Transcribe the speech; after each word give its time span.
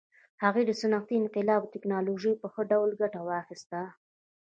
هغوی 0.43 0.63
له 0.69 0.73
صنعتي 0.81 1.15
انقلاب 1.17 1.61
او 1.63 1.71
ټکنالوژۍ 1.73 2.33
په 2.41 2.47
ښه 2.53 2.61
ډول 2.71 2.91
ګټه 3.01 3.19
واخیسته. 3.23 3.81